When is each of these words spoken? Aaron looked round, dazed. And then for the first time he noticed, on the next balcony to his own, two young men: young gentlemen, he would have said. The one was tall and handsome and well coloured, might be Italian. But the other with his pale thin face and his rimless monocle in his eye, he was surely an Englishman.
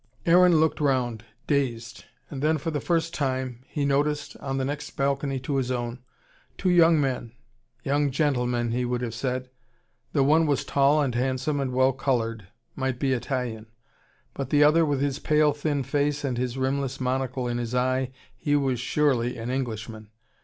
Aaron 0.25 0.55
looked 0.59 0.79
round, 0.81 1.25
dazed. 1.45 2.05
And 2.31 2.41
then 2.41 2.57
for 2.57 2.71
the 2.71 2.81
first 2.81 3.13
time 3.13 3.61
he 3.67 3.85
noticed, 3.85 4.35
on 4.37 4.57
the 4.57 4.65
next 4.65 4.89
balcony 4.97 5.39
to 5.41 5.57
his 5.57 5.69
own, 5.69 5.99
two 6.57 6.71
young 6.71 6.99
men: 6.99 7.33
young 7.83 8.09
gentlemen, 8.09 8.71
he 8.71 8.83
would 8.83 9.01
have 9.01 9.13
said. 9.13 9.51
The 10.13 10.23
one 10.23 10.47
was 10.47 10.65
tall 10.65 11.03
and 11.03 11.13
handsome 11.13 11.59
and 11.59 11.71
well 11.71 11.93
coloured, 11.93 12.47
might 12.75 12.97
be 12.97 13.13
Italian. 13.13 13.67
But 14.33 14.49
the 14.49 14.63
other 14.63 14.87
with 14.87 15.01
his 15.01 15.19
pale 15.19 15.53
thin 15.53 15.83
face 15.83 16.23
and 16.23 16.35
his 16.35 16.57
rimless 16.57 16.99
monocle 16.99 17.47
in 17.47 17.59
his 17.59 17.75
eye, 17.75 18.09
he 18.35 18.55
was 18.55 18.79
surely 18.79 19.37
an 19.37 19.51
Englishman. 19.51 20.09